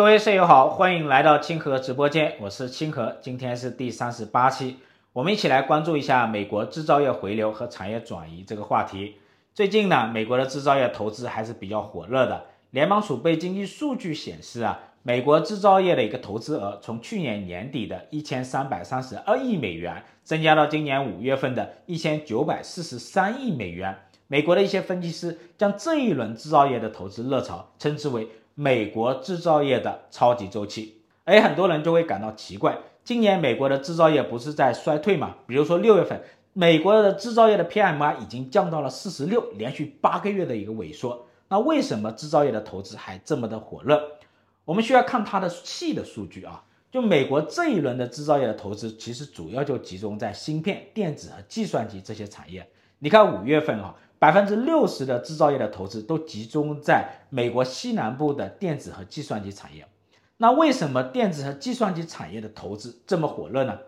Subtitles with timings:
[0.00, 4.76] 各位舍友好，欢迎来到清河直播间，我是清河，今天是第三十八期，
[5.12, 9.16] 我们一起来关注一下美国制造业回流和产业转移这个话题。
[9.52, 12.46] 最近呢，美国的制造业投资还是比较火热的。
[12.70, 23.94] 联邦储备经济数据显示啊，美国制造业的一个投资额从去年年底的一千三百三十二亿美元，增加到今年五月份的一千九百四十三亿美元。
[24.28, 28.26] 美国的一些分析师将这一轮制造业的投资热潮称之为
[28.60, 31.00] 美国制造业的超级周期。
[31.24, 35.36] 而很多人就会感到奇怪，今年美国的制造业不是在衰退吗？
[35.46, 36.20] 比如说六月份，
[36.52, 41.26] 美国的制造业的 PMI 已经降到了四十六，连续八个月的一个萎缩。
[41.48, 43.98] 那为什么制造业的投资还这么的火热？
[44.66, 46.62] 我们需要看它的细的数据啊。
[46.92, 52.68] 就美国这一轮的制造业的投资，其实主要就集中在芯片、电子和计算机这些产业。
[52.98, 53.94] 你看五月份啊。
[54.20, 59.86] 百分之六十的制造业的投资都集中在美国西南部的电子和计算机产业。
[60.36, 63.78] 那为什么电子和计算机产业的投资这么火热呢？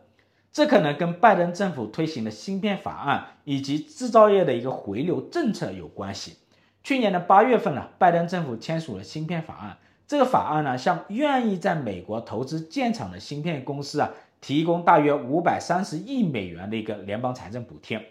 [0.51, 6.39] 这可能跟拜登政府推行的芯片法案以及制造业的一个回流政策有关系。
[6.83, 9.77] 去年的八月份呢，拜登政府签署了芯片法案。
[10.07, 18.03] 这个法案呢，向愿意在美国投资建厂的芯片公司啊，提供大约五百三十亿美元的一个联邦财政补贴。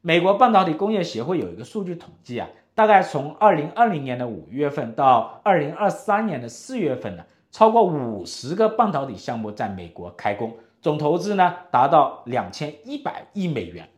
[0.00, 13.88] 美国半导体工业协会有一个数据统计啊，大概从二零二零年的五月份到二零二三年的四月份呢，超过五十个半导体项目在美国开工，总投资呢达到两千一百亿美元。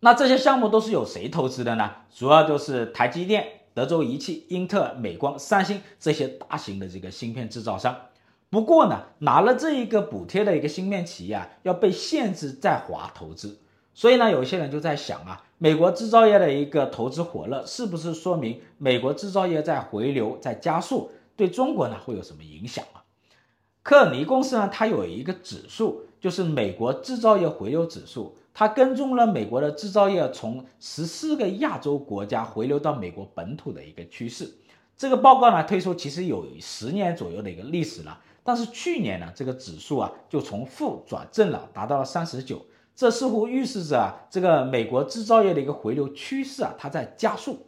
[0.00, 1.90] 那这些项目都是由谁投资的呢？
[2.10, 7.94] 主要就是台积电、德州仪器、英特尔、美光、三星这些大型的这个芯片制造商。
[8.48, 13.60] 不过呢，拿了这一个补贴的一个芯片企业啊，要被限制在华投资。
[13.92, 23.04] 所以呢，有些人就在想啊，美国制造业的一个投资火热，是不是说明美国制造业在回流、在加速，对中国呢会有什么影响啊？
[23.82, 34.50] 科尔尼公司呢，它有一个指数，就是美国制造业回流指数，它跟踪了美国的制造业从十四个亚洲国家回流到美国本土的一个趋势。
[34.96, 42.64] 这个报告呢推出其实有十年左右的一个历史了，但是去年呢，这个指数啊就从负转正了，达到了三十九。
[43.00, 47.66] 这似乎预示着啊，这个美国制造业的一个回流趋势啊，它在加速。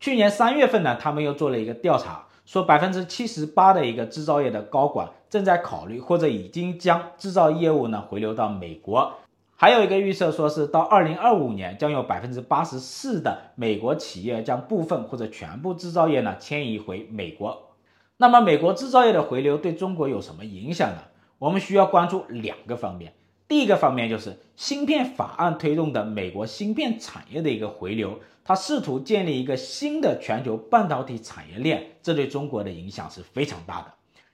[0.00, 9.12] 去年三月份呢，他们又做了一个调查，说百分之七十八的一个制造业的高管正在考虑或者已经将制造业务呢回流到美国。
[9.54, 17.74] 还有一个预测说是到二零二五年，将有百分之八十四的美国企业将部分或者全部制造业呢迁移回美国。
[18.16, 21.02] 那么美国制造业的回流对中国有什么影响呢？
[21.38, 23.12] 我们需要关注两个方面。
[23.52, 33.92] 第一个方面就是芯片法案推动的美国芯片产业的一个回流，它试图建立一个新的全球半导体产业链，这对中国的影响是非常大的。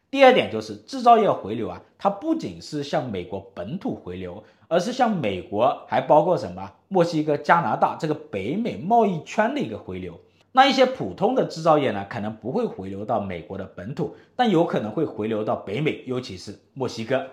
[0.08, 10.14] 第二点就是制造业回流啊，它不仅是向美国本土回流，而是向美国还包括什么墨西哥、加拿大这个北美贸易圈的一个回流。
[10.52, 17.26] 那一些普通的制造业呢，可能不会回流到美国的本土，但有可能会回流到北美，尤其是墨西哥。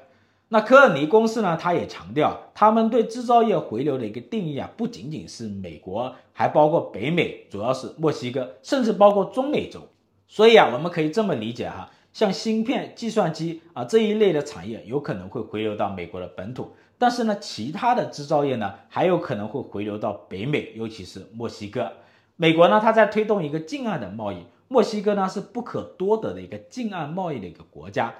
[0.50, 9.82] 那科尔尼公司呢，他也强调，他们对制造业回流的一个定义啊，不仅仅是美国，还包括北美，主要是墨西哥，甚至包括中美洲。
[10.28, 21.92] 所以啊，我们可以这么理解哈，像芯片、计算机啊这一类的产业，有可能会回流到美国的本土，但是呢，其他的制造业呢，还有可能会回流到北美，尤其是墨西哥。
[22.36, 28.14] 美国呢，它在推动一个近岸的贸易，墨西哥呢是不可多得的一个近岸贸易的一个国家。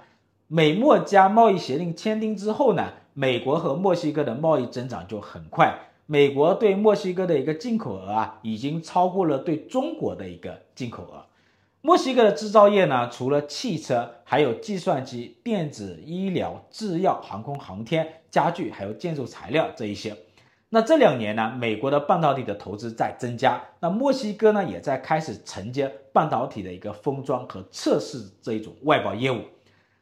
[0.48, 5.76] 美墨加贸易协定签订之后呢，美国和墨西哥的贸易增长就很快。
[6.06, 11.26] 美国对墨西哥的一个进口额啊，已经超过了对中国的一个进口额。
[11.82, 20.16] 墨西哥的制造业呢，除了汽车，还有计算机、电子、医疗、制药、航空航天、家具，还有建筑材料这一些。
[20.70, 29.38] 那这两年呢，美国的半导体的投资在增加，那墨西哥呢，也在开始承接半导体的一个封装和测试这一种外包业务。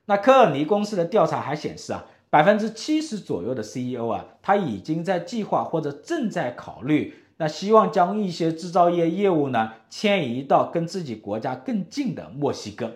[0.06, 12.92] 那科尔尼公司的调查还显示啊，百分之七十左右的 CEO 啊，他已经在计划或者正在考虑，那希望将一些制造业业务呢迁移到跟自己国家更近的墨西哥。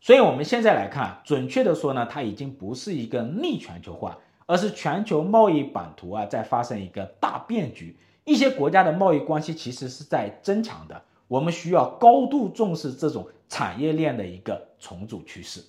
[0.00, 11.00] 所以我们现在来看，准确的说呢，它已经不是一个逆全球化，而是全球贸易版图啊在发生一个大变局，一些国家的贸易关系其实是在增强的。
[11.28, 15.62] 我们需要高度重视这种产业链的一个重组趋势。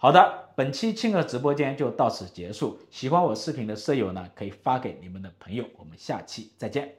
[0.00, 2.78] 好的，本期清河直播间就到此结束。
[2.88, 5.64] 喜欢我视频的舍友呢，可以发给你们的朋友。
[5.76, 6.97] 我们下期再见。